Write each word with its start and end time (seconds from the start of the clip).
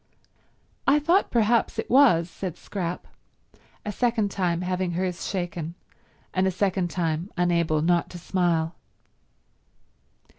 "I 0.87 0.97
thought 0.97 1.29
perhaps 1.29 1.77
it 1.77 1.87
was," 1.87 2.27
said 2.27 2.57
Scrap, 2.57 3.05
a 3.85 3.91
second 3.91 4.31
time 4.31 4.61
having 4.61 4.93
hers 4.93 5.27
shaken 5.29 5.75
and 6.33 6.47
a 6.47 6.49
second 6.49 6.89
time 6.89 7.31
unable 7.37 7.83
not 7.83 8.09
to 8.09 8.17
smile. 8.17 8.73